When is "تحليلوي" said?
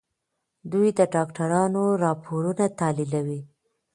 2.79-3.41